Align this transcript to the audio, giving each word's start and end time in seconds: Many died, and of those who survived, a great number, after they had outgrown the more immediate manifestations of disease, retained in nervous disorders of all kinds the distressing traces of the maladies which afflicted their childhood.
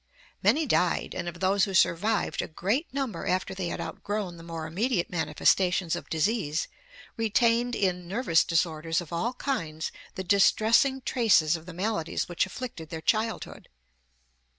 Many 0.41 0.65
died, 0.65 1.13
and 1.13 1.29
of 1.29 1.39
those 1.41 1.65
who 1.65 1.75
survived, 1.75 2.41
a 2.41 2.47
great 2.47 2.91
number, 2.91 3.27
after 3.27 3.53
they 3.53 3.67
had 3.67 3.79
outgrown 3.79 4.37
the 4.37 4.41
more 4.43 4.65
immediate 4.65 5.11
manifestations 5.11 5.95
of 5.95 6.09
disease, 6.09 6.67
retained 7.17 7.75
in 7.75 8.07
nervous 8.07 8.43
disorders 8.43 8.99
of 8.99 9.13
all 9.13 9.33
kinds 9.33 9.91
the 10.15 10.23
distressing 10.23 11.01
traces 11.01 11.55
of 11.55 11.67
the 11.67 11.71
maladies 11.75 12.27
which 12.27 12.47
afflicted 12.47 12.89
their 12.89 12.99
childhood. 13.01 13.69